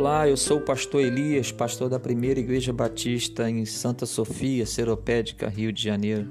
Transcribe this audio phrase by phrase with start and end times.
[0.00, 5.46] Olá, eu sou o pastor Elias, pastor da Primeira Igreja Batista em Santa Sofia, Seropédica,
[5.46, 6.26] Rio de Janeiro.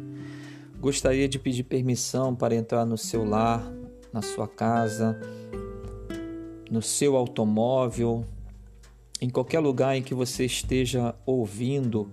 [0.80, 3.72] Gostaria de pedir permissão para entrar no seu lar,
[4.12, 5.20] na sua casa,
[6.68, 8.26] no seu automóvel,
[9.22, 12.12] em qualquer lugar em que você esteja ouvindo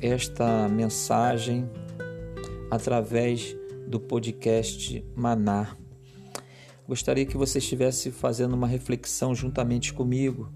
[0.00, 1.70] esta mensagem
[2.68, 5.76] através do podcast Maná.
[6.88, 10.52] Gostaria que você estivesse fazendo uma reflexão juntamente comigo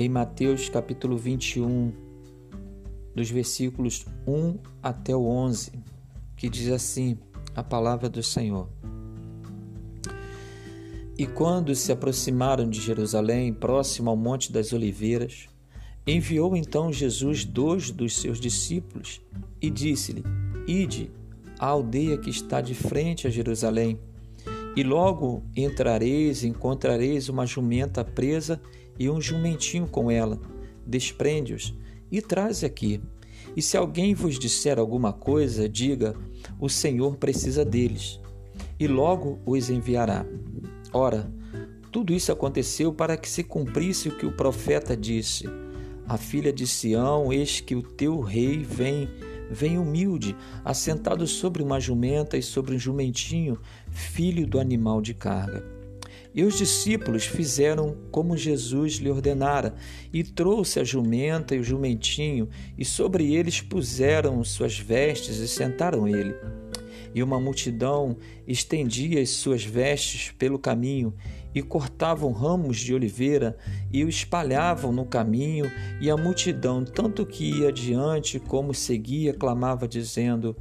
[0.00, 1.92] em Mateus capítulo 21,
[3.14, 5.72] dos versículos 1 até o 11,
[6.36, 7.18] que diz assim:
[7.54, 8.66] a palavra do Senhor.
[11.18, 15.48] E quando se aproximaram de Jerusalém, próximo ao Monte das Oliveiras,
[16.06, 19.20] enviou então Jesus dois dos seus discípulos
[19.60, 20.24] e disse-lhe:
[20.66, 21.10] Ide
[21.58, 23.98] à aldeia que está de frente a Jerusalém
[24.74, 28.58] e logo entrareis e encontrareis uma jumenta presa
[29.00, 30.38] e um jumentinho com ela.
[30.86, 31.74] Desprende-os
[32.12, 33.00] e traz aqui.
[33.56, 36.14] E se alguém vos disser alguma coisa, diga:
[36.60, 38.20] O Senhor precisa deles,
[38.78, 40.26] e logo os enviará.
[40.92, 41.32] Ora,
[41.90, 45.48] tudo isso aconteceu para que se cumprisse o que o profeta disse:
[46.06, 49.08] A filha de Sião, eis que o teu rei vem
[49.52, 53.58] vem humilde, assentado sobre uma jumenta e sobre um jumentinho,
[53.90, 55.79] filho do animal de carga.
[56.34, 59.74] E os discípulos fizeram como Jesus lhe ordenara,
[60.12, 66.06] e trouxe a jumenta e o jumentinho, e sobre eles puseram suas vestes e sentaram
[66.06, 66.34] ele.
[67.12, 71.12] E uma multidão estendia as suas vestes pelo caminho,
[71.52, 73.56] e cortavam ramos de oliveira
[73.92, 75.70] e o espalhavam no caminho,
[76.00, 80.56] e a multidão, tanto que ia adiante como seguia, clamava, dizendo: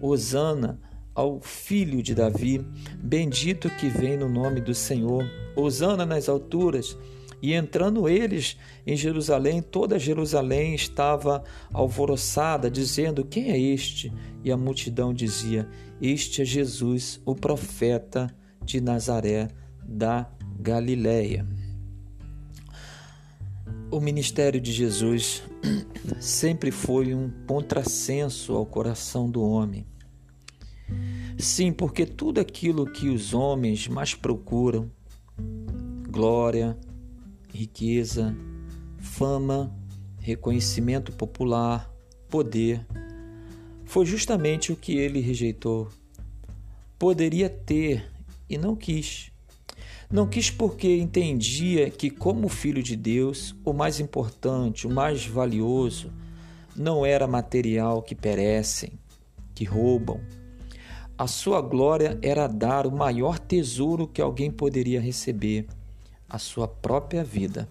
[0.00, 0.80] Hosana
[1.14, 2.66] ao filho de Davi,
[2.98, 6.96] bendito que vem no nome do Senhor, Hosana nas alturas.
[7.40, 14.12] E entrando eles em Jerusalém, toda Jerusalém estava alvoroçada, dizendo: Quem é este?
[14.42, 15.68] E a multidão dizia:
[16.00, 19.48] Este é Jesus, o profeta de Nazaré
[19.86, 20.26] da
[20.58, 21.46] Galileia.
[23.90, 25.42] O ministério de Jesus
[26.18, 29.86] sempre foi um contrassenso ao coração do homem.
[31.38, 34.90] Sim, porque tudo aquilo que os homens mais procuram
[36.08, 36.78] glória,
[37.52, 38.36] riqueza,
[38.98, 39.74] fama,
[40.20, 41.92] reconhecimento popular,
[42.28, 42.86] poder
[43.84, 45.88] foi justamente o que ele rejeitou.
[46.98, 48.10] Poderia ter
[48.48, 49.30] e não quis.
[50.10, 56.12] Não quis porque entendia que, como filho de Deus, o mais importante, o mais valioso,
[56.76, 58.92] não era material que perecem,
[59.54, 60.20] que roubam.
[61.16, 65.66] A sua glória era dar o maior tesouro que alguém poderia receber,
[66.28, 67.68] a sua própria vida.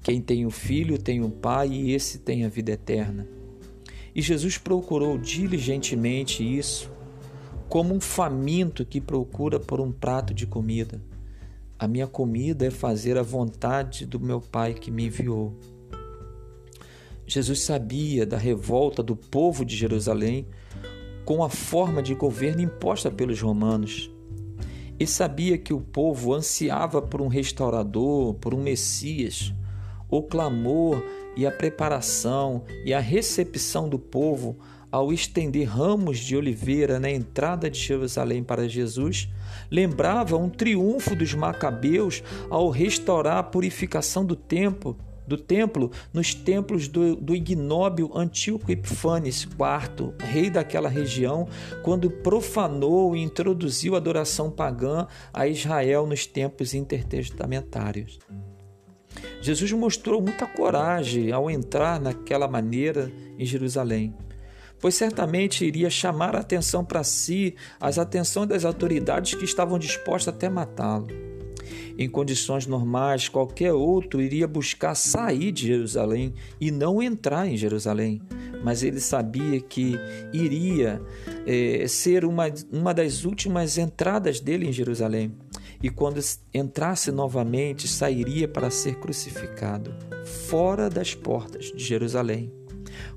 [0.00, 3.26] Quem tem o filho tem o pai e esse tem a vida eterna.
[4.14, 6.88] E Jesus procurou diligentemente isso,
[7.68, 11.02] como um faminto que procura por um prato de comida.
[11.76, 15.52] A minha comida é fazer a vontade do meu Pai que me enviou.
[17.26, 20.46] Jesus sabia da revolta do povo de Jerusalém
[21.26, 24.10] com a forma de governo imposta pelos romanos.
[24.98, 29.52] E sabia que o povo ansiava por um restaurador, por um Messias.
[30.08, 31.02] O clamor
[31.36, 34.56] e a preparação e a recepção do povo
[34.90, 39.28] ao estender ramos de oliveira na entrada de Jerusalém para Jesus,
[39.70, 46.88] lembrava um triunfo dos macabeus ao restaurar a purificação do templo, do templo nos templos
[46.88, 51.48] do, do ignóbil Antíoco Epifanes IV, rei daquela região,
[51.82, 58.18] quando profanou e introduziu a adoração pagã a Israel nos tempos intertestamentários.
[59.40, 64.14] Jesus mostrou muita coragem ao entrar naquela maneira em Jerusalém
[64.80, 70.34] pois certamente iria chamar a atenção para si, as atenções das autoridades que estavam dispostas
[70.34, 71.35] até matá-lo.
[71.98, 78.20] Em condições normais, qualquer outro iria buscar sair de Jerusalém e não entrar em Jerusalém,
[78.62, 79.94] mas ele sabia que
[80.32, 81.00] iria
[81.46, 85.32] é, ser uma, uma das últimas entradas dele em Jerusalém.
[85.82, 86.20] E quando
[86.54, 92.50] entrasse novamente, sairia para ser crucificado, fora das portas de Jerusalém.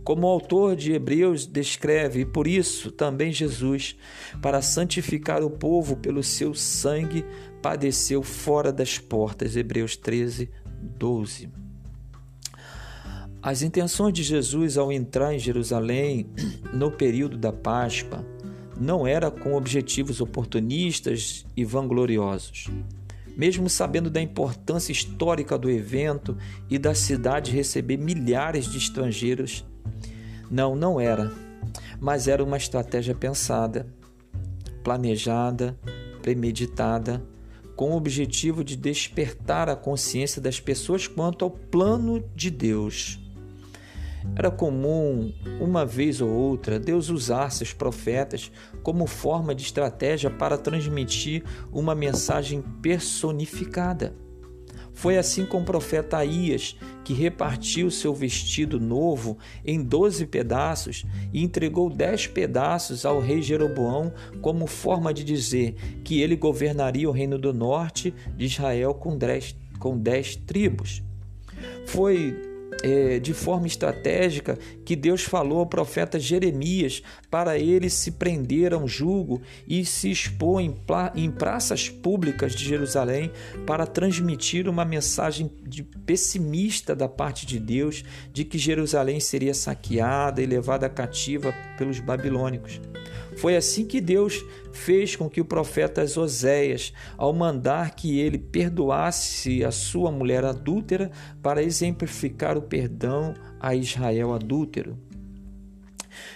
[0.04, 3.96] Como o autor de Hebreus descreve, e por isso também Jesus,
[4.42, 7.26] para santificar o povo pelo seu sangue,
[7.62, 9.56] padeceu fora das portas.
[9.56, 10.50] Hebreus 13,
[10.98, 11.50] 12.
[13.42, 16.30] As intenções de Jesus ao entrar em Jerusalém
[16.74, 18.26] no período da Páscoa
[18.80, 22.68] não era com objetivos oportunistas e vangloriosos.
[23.38, 26.38] mesmo sabendo da importância histórica do evento
[26.70, 29.66] e da cidade receber milhares de estrangeiros.
[30.52, 31.32] Não, não era,
[32.02, 33.88] mas era uma estratégia pensada,
[34.84, 35.80] planejada,
[36.22, 37.24] premeditada,
[37.80, 43.18] com o objetivo de despertar a consciência das pessoas quanto ao plano de Deus.
[44.36, 48.52] Era comum, uma vez ou outra, Deus usar seus profetas
[48.84, 54.14] como forma de estratégia para transmitir uma mensagem personificada.
[55.00, 56.76] Foi assim com o profeta Aías,
[57.06, 64.12] que repartiu seu vestido novo em doze pedaços e entregou dez pedaços ao rei Jeroboão
[64.42, 65.74] como forma de dizer
[66.04, 71.02] que ele governaria o reino do norte de Israel com dez, com dez tribos.
[71.86, 72.49] Foi
[72.84, 78.78] é, de forma estratégica que Deus falou ao profeta Jeremias para ele se prender a
[78.78, 80.76] um jugo e se expor em,
[81.16, 83.32] em praças públicas de Jerusalém
[83.66, 90.42] para transmitir uma mensagem de pessimista da parte de Deus de que Jerusalém seria saqueada
[90.42, 92.80] e levada cativa pelos babilônicos.
[93.40, 94.44] Foi assim que Deus
[94.74, 101.10] fez com que o profeta Oséias, ao mandar que ele perdoasse a sua mulher adúltera
[101.42, 104.98] para exemplificar o perdão a Israel adúltero.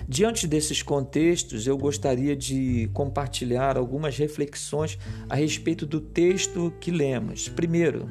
[0.07, 4.97] Diante desses contextos, eu gostaria de compartilhar algumas reflexões
[5.29, 7.49] a respeito do texto que lemos.
[7.49, 8.07] Primeiro,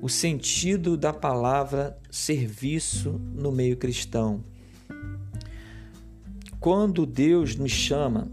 [0.00, 4.42] o sentido da palavra serviço no meio cristão.
[6.60, 8.28] Quando Deus nos chama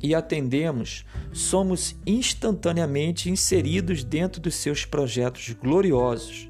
[0.00, 6.48] e atendemos, somos instantaneamente inseridos dentro dos seus projetos gloriosos.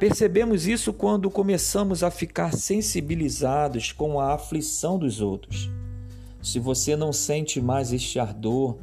[0.00, 5.70] Percebemos isso quando começamos a ficar sensibilizados com a aflição dos outros.
[6.42, 8.76] Se você não sente mais este ardor,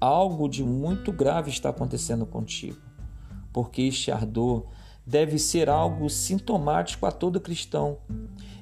[0.00, 2.78] algo de muito grave está acontecendo contigo,
[3.52, 4.66] porque este ardor
[5.04, 7.98] deve ser algo sintomático a todo cristão.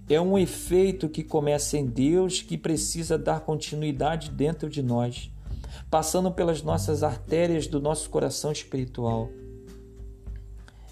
[0.09, 5.31] É um efeito que começa em Deus que precisa dar continuidade dentro de nós,
[5.91, 9.29] passando pelas nossas artérias do nosso coração espiritual.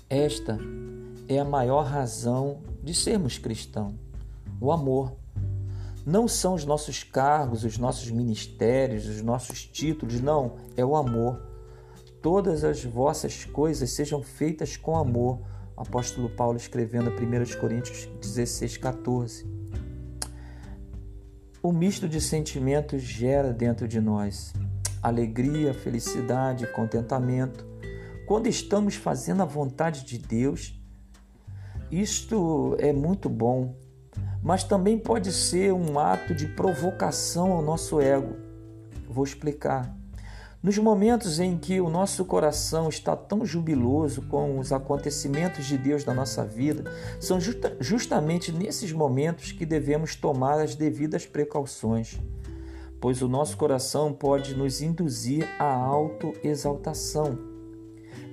[0.08, 0.58] Esta
[1.28, 3.94] é a maior razão de sermos cristãos:
[4.60, 5.12] o amor.
[6.06, 11.40] Não são os nossos cargos, os nossos ministérios, os nossos títulos, não, é o amor.
[12.22, 15.40] Todas as vossas coisas sejam feitas com amor,
[15.80, 19.46] apóstolo Paulo escrevendo 1 Coríntios 16, 14.
[21.62, 24.52] O misto de sentimentos gera dentro de nós
[25.02, 27.66] alegria, felicidade, contentamento.
[28.26, 30.78] Quando estamos fazendo a vontade de Deus,
[31.90, 33.74] isto é muito bom,
[34.42, 38.36] mas também pode ser um ato de provocação ao nosso ego.
[39.08, 39.99] Vou explicar.
[40.62, 46.04] Nos momentos em que o nosso coração está tão jubiloso com os acontecimentos de Deus
[46.04, 46.84] na nossa vida,
[47.18, 52.20] são justa, justamente nesses momentos que devemos tomar as devidas precauções,
[53.00, 57.38] pois o nosso coração pode nos induzir à autoexaltação.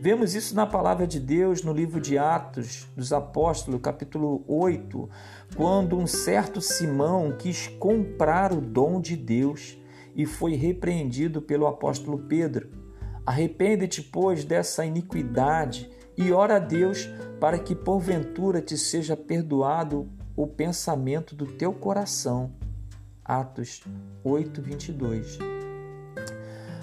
[0.02, 5.10] Vemos isso na palavra de Deus no livro de Atos dos Apóstolos, capítulo 8,
[5.56, 9.77] quando um certo Simão quis comprar o dom de Deus
[10.18, 12.70] e foi repreendido pelo apóstolo Pedro.
[13.24, 17.08] Arrepende-te, pois, dessa iniquidade e ora a Deus
[17.40, 22.52] para que porventura te seja perdoado o pensamento do teu coração.
[23.24, 23.84] Atos
[24.24, 25.38] 8, 22.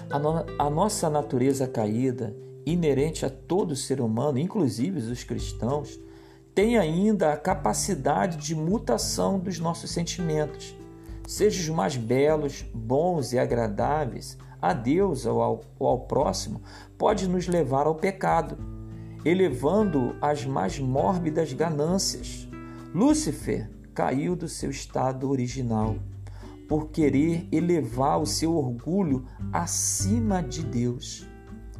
[0.09, 2.33] A, no a nossa natureza caída,
[2.65, 5.99] inerente a todo ser humano, inclusive os cristãos,
[6.53, 10.73] tem ainda a capacidade de mutação dos nossos sentimentos
[11.27, 16.61] sejam os mais belos, bons e agradáveis, a Deus ou ao, ou ao próximo,
[16.97, 18.57] pode nos levar ao pecado,
[19.23, 22.47] elevando as mais mórbidas ganâncias.
[22.93, 25.95] Lúcifer caiu do seu estado original
[26.67, 31.27] por querer elevar o seu orgulho acima de Deus.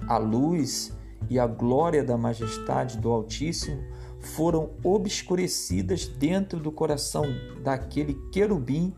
[0.08, 0.94] A luz
[1.30, 3.84] e a glória da majestade do Altíssimo
[4.20, 7.26] foram obscurecidas dentro do coração
[7.64, 8.94] daquele querubim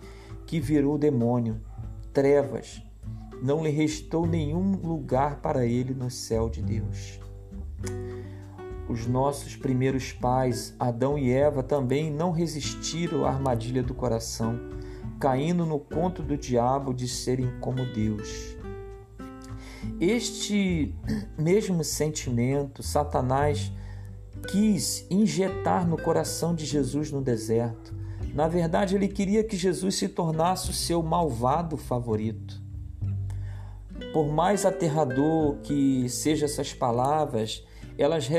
[0.47, 1.61] que virou demônio,
[2.13, 2.81] trevas.
[3.43, 7.19] Não lhe restou nenhum lugar para ele no céu de Deus.
[8.89, 14.57] Os nossos primeiros pais, Adão e Eva, também não resistiram à armadilha do coração,
[15.19, 18.55] caindo no conto do diabo de serem como Deus.
[19.99, 20.95] Este
[21.37, 23.71] mesmo sentimento, Satanás
[24.49, 27.96] quis injetar no coração de Jesus no deserto
[28.37, 32.61] na verdade, ele queria que Jesus se tornasse o seu malvado favorito.
[34.13, 37.65] por mais aterrador que sejam essas palavras,
[37.97, 38.29] elas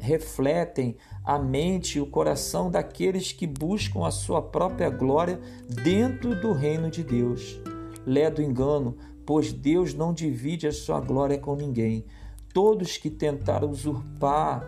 [0.00, 6.52] refletem a mente e o coração daqueles que buscam a sua própria glória dentro do
[6.52, 7.56] reino de Deus.
[8.04, 12.04] Lé do engano, pois Deus não divide a sua glória com ninguém.
[12.52, 14.66] Todos que tentaram usurpar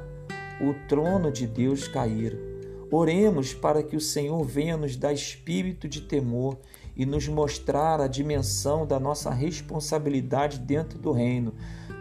[0.61, 2.56] o trono de Deus caíram.
[2.91, 6.59] Oremos para que o Senhor venha nos dar espírito de temor
[6.97, 11.53] e nos mostrar a dimensão da nossa responsabilidade dentro do reino.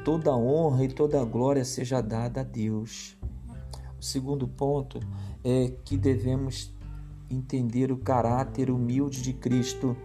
[0.04, 3.18] Toda honra e toda glória seja dada a Deus.
[4.00, 5.00] O segundo ponto
[5.44, 6.72] é que devemos
[7.30, 9.98] entender o caráter humilde de Cristo.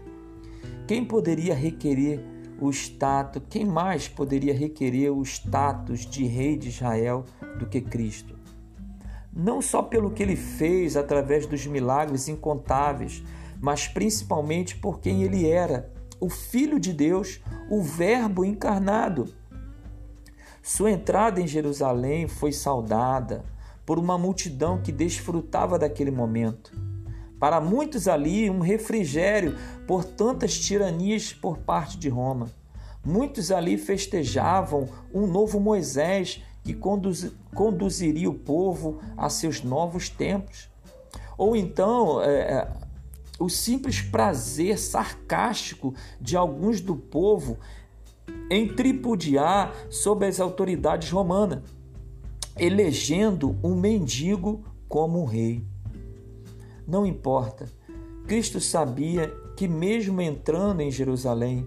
[0.89, 2.25] Quem poderia requerer
[2.59, 7.25] o status, quem mais poderia requerer o status de rei de Israel
[7.59, 8.40] do que Cristo?
[9.33, 13.23] Não só pelo que ele fez através dos milagres incontáveis,
[13.61, 19.33] mas principalmente por quem ele era, o Filho de Deus, o Verbo encarnado.
[20.63, 23.45] Sua entrada em Jerusalém foi saudada
[23.87, 26.73] por uma multidão que desfrutava daquele momento.
[27.39, 29.57] Para muitos ali, um refrigério
[29.87, 32.51] por tantas tiranias por parte de Roma.
[33.03, 40.69] Muitos ali festejavam um novo Moisés que conduz, conduziria o povo a seus novos tempos.
[41.37, 42.71] Ou então, é,
[43.39, 47.59] o simples prazer sarcástico de alguns do povo
[48.51, 51.63] em tripudiar sobre as autoridades romanas,
[52.59, 55.65] elegendo um mendigo como um rei.
[56.87, 57.67] Não importa,
[58.27, 61.67] Cristo sabia que, mesmo entrando em Jerusalém,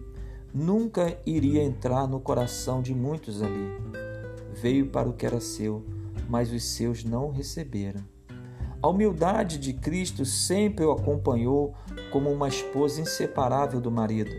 [0.53, 4.12] nunca iria entrar no coração de muitos ali.
[4.63, 5.85] Veio para o que era seu,
[6.29, 8.01] mas os seus não receberam.
[8.81, 11.73] A humildade de Cristo sempre o acompanhou
[12.13, 14.31] como uma esposa inseparável do marido.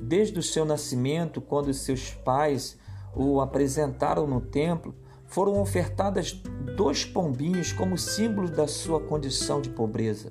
[0.00, 2.78] Desde o seu nascimento, quando seus pais
[3.14, 4.94] o apresentaram no templo,
[5.26, 6.32] foram ofertadas
[6.74, 10.30] dois pombinhos como símbolo da sua condição de pobreza.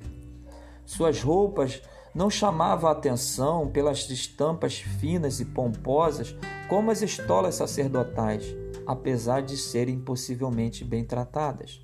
[0.87, 1.83] Suas roupas
[2.15, 6.35] não chamavam a atenção pelas estampas finas e pomposas
[6.67, 8.43] como as estolas sacerdotais,
[8.89, 11.79] apesar de serem possivelmente bem tratadas.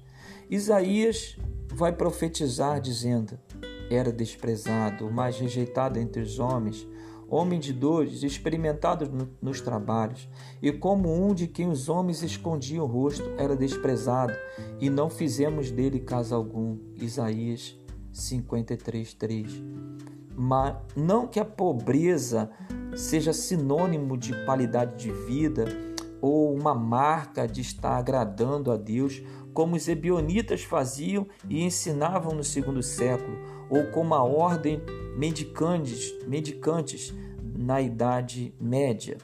[0.49, 1.37] Isaías
[1.71, 3.37] vai profetizar dizendo:
[3.91, 6.87] Era desprezado, mais rejeitado entre os homens,
[7.29, 10.27] homem de dores, experimentado nos trabalhos,
[10.59, 14.33] e como um de quem os homens escondiam o rosto, era desprezado,
[14.81, 16.79] e não fizemos dele caso algum.
[16.95, 17.77] Isaías
[18.11, 19.63] 53:3.
[20.35, 22.49] Mas não que a pobreza
[22.95, 25.94] seja sinônimo de qualidade de vida
[26.25, 29.21] ou uma marca de estar agradando a Deus
[29.53, 33.37] como os ebionitas faziam e ensinavam no segundo século,
[33.69, 34.81] ou como a ordem
[35.15, 37.13] mendicantes, mendicantes
[37.55, 39.19] na Idade Média.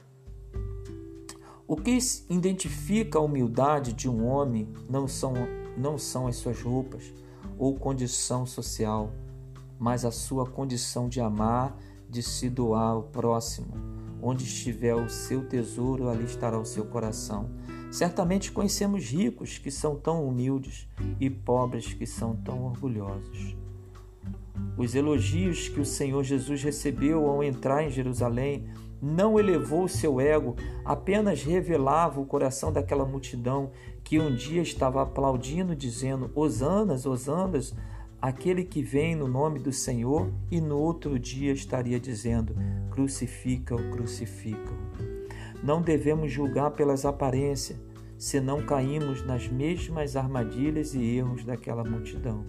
[1.67, 1.97] O que
[2.29, 5.33] identifica a humildade de um homem não são,
[5.75, 7.11] não são as suas roupas
[7.57, 9.11] ou condição social,
[9.79, 11.75] mas a sua condição de amar,
[12.07, 14.00] de se doar ao próximo.
[14.21, 17.49] Onde estiver o seu tesouro, ali estará o seu coração.
[17.91, 20.87] Certamente conhecemos ricos que são tão humildes
[21.19, 23.55] e pobres que são tão orgulhosos.
[24.77, 28.67] Os elogios que o Senhor Jesus recebeu ao entrar em Jerusalém
[29.01, 33.71] não elevou o seu ego, apenas revelava o coração daquela multidão
[34.03, 37.73] que um dia estava aplaudindo, dizendo: Hosanas, Hosanas,
[38.21, 42.55] aquele que vem no nome do Senhor, e no outro dia estaria dizendo:
[42.91, 44.91] Crucifica-o, crucifica-o.
[45.63, 47.79] Não devemos julgar pelas aparências,
[48.17, 52.45] senão caímos nas mesmas armadilhas e erros daquela multidão.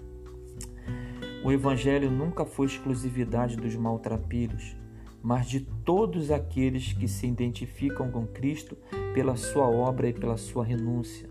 [1.44, 4.76] O Evangelho nunca foi exclusividade dos maltrapilhos,
[5.22, 8.76] mas de todos aqueles que se identificam com Cristo
[9.14, 11.28] pela sua obra e pela sua renúncia,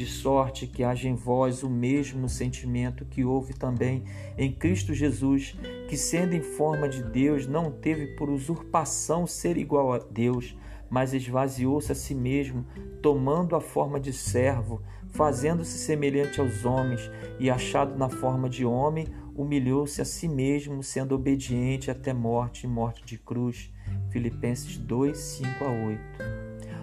[0.00, 4.04] de sorte que haja em vós o mesmo sentimento que houve também
[4.38, 5.54] em Cristo Jesus,
[5.90, 10.56] que, sendo em forma de Deus, não teve por usurpação ser igual a Deus,
[10.88, 12.64] mas esvaziou-se a si mesmo,
[13.02, 14.80] tomando a forma de servo,
[15.10, 21.14] fazendo-se semelhante aos homens, e achado na forma de homem, humilhou-se a si mesmo, sendo
[21.14, 23.70] obediente até morte e morte de cruz.
[24.08, 26.00] Filipenses 2, 5 a 8.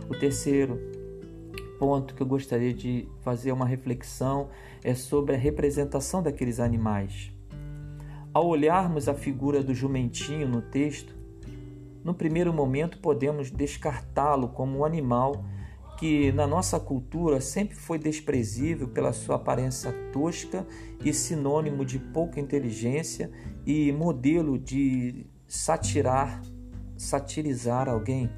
[0.07, 0.97] O terceiro
[1.79, 4.50] ponto que eu gostaria de fazer uma reflexão
[4.84, 7.31] é sobre a representação daqueles animais.
[8.34, 11.15] Ao olharmos a figura do jumentinho no texto,
[12.03, 15.43] no primeiro momento, podemos descartá-lo como um animal
[15.98, 20.65] que, na nossa cultura, sempre foi desprezível pela sua aparência tosca
[21.03, 23.31] e sinônimo de pouca inteligência
[23.65, 26.41] e modelo de satirar,
[26.96, 28.29] satirizar alguém.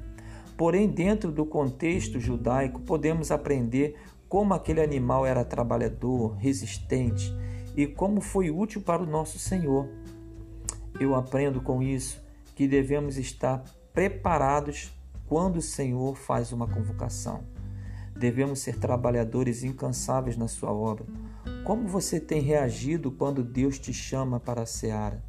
[0.60, 3.96] Porém, dentro do contexto judaico, podemos aprender
[4.28, 7.34] como aquele animal era trabalhador, resistente
[7.74, 9.88] e como foi útil para o nosso Senhor.
[11.00, 12.22] Eu aprendo com isso
[12.54, 13.64] que devemos estar
[13.94, 14.92] preparados
[15.26, 17.42] quando o Senhor faz uma convocação.
[18.14, 21.06] Devemos ser trabalhadores incansáveis na sua obra.
[21.64, 25.24] Como você tem reagido quando Deus te chama para a seara?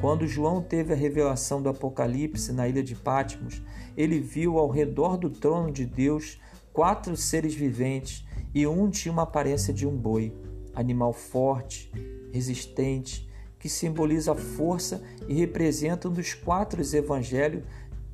[0.00, 3.62] Quando João teve a revelação do Apocalipse na ilha de Patmos,
[3.96, 6.38] ele viu ao redor do trono de Deus
[6.72, 10.32] quatro seres viventes e um tinha uma aparência de um boi,
[10.74, 11.90] animal forte,
[12.32, 13.28] resistente,
[13.58, 17.64] que simboliza a força e representa um dos quatro evangelhos,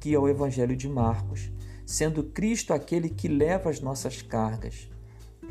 [0.00, 1.50] que é o Evangelho de Marcos,
[1.84, 4.88] sendo Cristo aquele que leva as nossas cargas.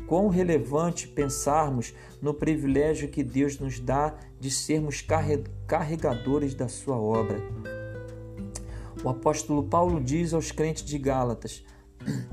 [0.06, 5.04] Quão relevante pensarmos no privilégio que Deus nos dá de sermos
[5.66, 7.38] carregadores da sua obra.
[9.02, 11.64] O apóstolo Paulo diz aos crentes de Gálatas: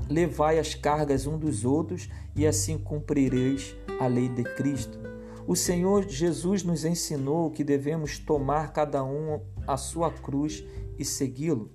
[0.08, 4.98] Levai as cargas um dos outros e assim cumprireis a lei de Cristo.
[5.46, 10.64] O Senhor Jesus nos ensinou que devemos tomar cada um a sua cruz
[10.98, 11.70] e segui-lo.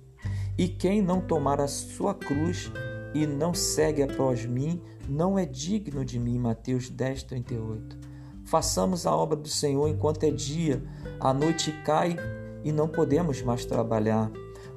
[0.56, 2.72] E quem não tomar a sua cruz
[3.14, 6.38] e não segue após mim, não é digno de mim.
[6.38, 7.98] Mateus 10, 38.
[8.44, 10.82] Façamos a obra do Senhor enquanto é dia,
[11.20, 12.16] a noite cai
[12.64, 14.30] e não podemos mais trabalhar.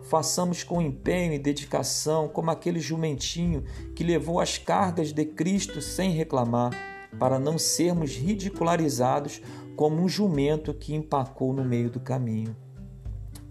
[0.03, 3.63] Façamos com empenho e dedicação, como aquele jumentinho
[3.95, 6.71] que levou as cargas de Cristo sem reclamar,
[7.17, 9.41] para não sermos ridicularizados
[9.75, 12.55] como um jumento que empacou no meio do caminho.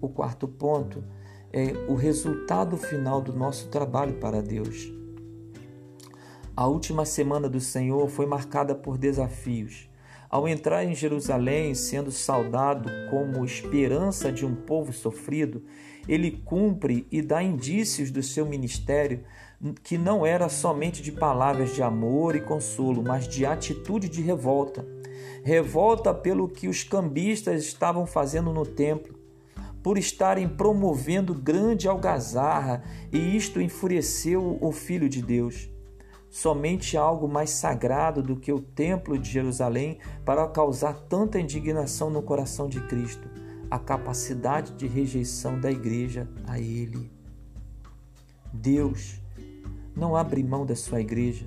[0.01, 1.03] O quarto ponto
[1.53, 5.00] é o resultado final do nosso trabalho para Deus.
[6.61, 9.89] A última semana do Senhor foi marcada por desafios.
[10.29, 15.65] Ao entrar em Jerusalém, sendo saudado como esperança de um povo sofrido,
[16.07, 19.25] ele cumpre e dá indícios do seu ministério
[19.83, 24.87] que não era somente de palavras de amor e consolo, mas de atitude de revolta.
[25.43, 29.19] Revolta pelo que os cambistas estavam fazendo no templo,
[29.83, 35.71] por estarem promovendo grande algazarra, e isto enfureceu o Filho de Deus.
[36.31, 42.23] Somente algo mais sagrado do que o Templo de Jerusalém para causar tanta indignação no
[42.23, 43.29] coração de Cristo,
[43.71, 47.11] a capacidade de rejeição da igreja a Ele.
[48.53, 49.21] Deus
[49.95, 51.47] não abre mão da sua igreja,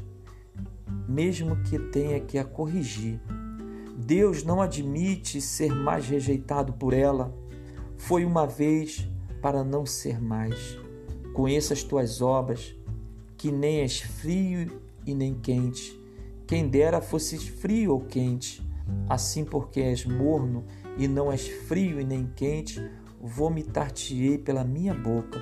[1.07, 3.21] mesmo que tenha que a corrigir.
[3.95, 7.33] Deus não admite ser mais rejeitado por ela
[8.03, 9.07] foi uma vez
[9.41, 10.77] para não ser mais.
[11.33, 12.75] Conheça as tuas obras,
[13.43, 14.71] que nem és frio
[15.05, 15.99] e nem quente.
[16.47, 18.65] Quem dera fosses frio ou quente.
[19.09, 20.63] Assim, porque és morno
[20.97, 22.81] e não és frio e nem quente,
[23.21, 25.41] vomitar-te-ei pela minha boca.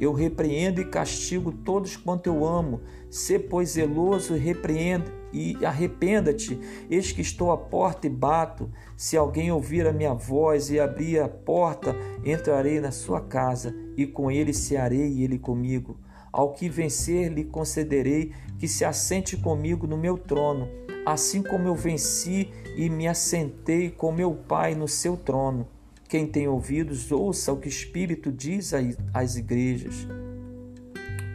[0.00, 2.80] Eu repreendo e castigo todos quanto eu amo.
[3.10, 6.58] Sê, pois, zeloso repreenda e arrependa-te.
[6.88, 8.70] Eis que estou à porta e bato.
[8.96, 14.06] Se alguém ouvir a minha voz e abrir a porta, entrarei na sua casa e
[14.06, 15.98] com ele cearei e ele comigo.
[16.32, 20.66] Ao que vencer, lhe concederei que se assente comigo no meu trono,
[21.04, 25.68] assim como eu venci e me assentei com meu Pai no seu trono.
[26.08, 28.72] Quem tem ouvidos, ouça o que o Espírito diz
[29.12, 30.06] às igrejas.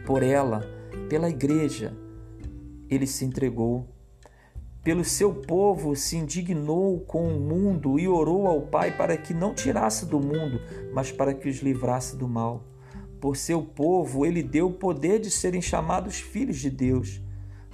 [0.04, 0.66] Por ela,
[1.08, 1.96] pela igreja,
[2.88, 3.86] ele se entregou.
[4.82, 9.54] Pelo seu povo se indignou com o mundo e orou ao Pai para que não
[9.54, 10.60] tirasse do mundo,
[10.94, 12.64] mas para que os livrasse do mal.
[13.20, 17.20] Por seu povo, ele deu o poder de serem chamados filhos de Deus.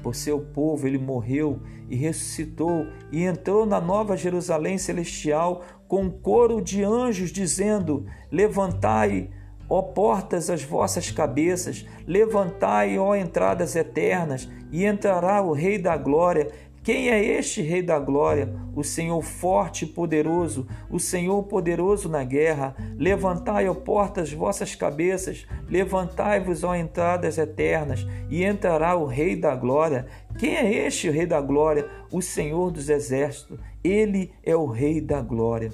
[0.03, 6.11] Por seu povo, ele morreu e ressuscitou e entrou na nova Jerusalém celestial com um
[6.11, 9.31] coro de anjos dizendo: Levantai
[9.69, 16.51] Ó portas, as vossas cabeças, levantai, ó entradas eternas, e entrará o Rei da Glória.
[16.85, 18.55] Quem é este Rei da Glória?
[18.77, 22.77] O Senhor forte e poderoso, o Senhor poderoso na guerra.
[22.99, 30.05] Levantai, ó portas, vossas cabeças, levantai-vos, ó entradas eternas, e entrará o Rei da Glória.
[30.39, 31.89] Quem é este Rei da Glória?
[32.13, 33.59] O Senhor dos Exércitos.
[33.83, 35.73] Ele é o Rei da Glória.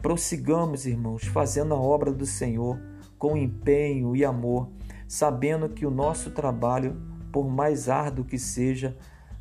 [0.00, 2.80] Prossigamos, irmãos, fazendo a obra do Senhor
[3.18, 4.70] com empenho e amor,
[5.06, 6.96] sabendo que o nosso trabalho,
[7.30, 8.96] por mais árduo que seja,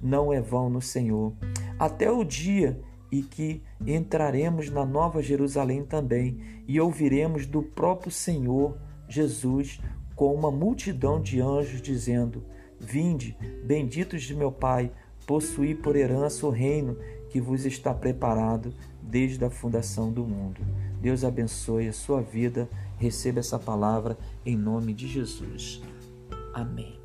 [0.06, 1.34] não é vão no Senhor.
[1.80, 2.80] Até o dia
[3.12, 9.80] em que entraremos na Nova Jerusalém também e ouviremos do próprio Senhor Jesus
[10.16, 12.44] com uma multidão de anjos dizendo:
[12.80, 14.92] Vinde, benditos de meu Pai,
[15.26, 16.98] possuí por herança o reino
[17.30, 20.62] que vos está preparado desde a fundação do mundo.
[21.02, 25.82] Deus abençoe a sua vida Receba essa palavra em nome de Jesus.
[26.54, 27.05] Amém.